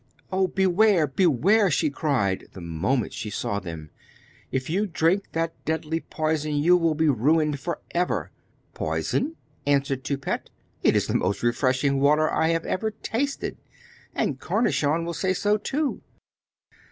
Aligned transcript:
'Oh, 0.31 0.47
beware! 0.47 1.05
beware!' 1.05 1.69
she 1.69 1.91
cried, 1.91 2.47
the 2.53 2.59
moment 2.59 3.13
she 3.13 3.29
saw 3.29 3.59
them. 3.59 3.91
'If 4.51 4.67
you 4.67 4.87
drink 4.87 5.25
that 5.33 5.53
deadly 5.63 5.99
poison 5.99 6.55
you 6.55 6.75
will 6.75 6.95
be 6.95 7.07
ruined 7.07 7.59
for 7.59 7.77
ever!' 7.91 8.31
'Poison?' 8.73 9.35
answered 9.67 10.03
Toupette. 10.03 10.49
'It 10.81 10.95
is 10.95 11.05
the 11.05 11.13
most 11.13 11.43
refreshing 11.43 11.99
water 11.99 12.27
I 12.33 12.47
have 12.47 12.65
ever 12.65 12.89
tasted, 12.89 13.57
and 14.15 14.39
Cornichon 14.39 15.05
will 15.05 15.13
say 15.13 15.35
so 15.35 15.57
too! 15.57 16.01